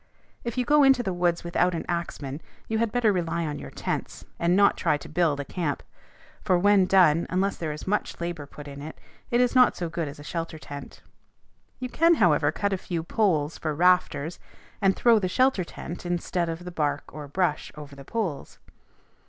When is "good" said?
9.89-10.07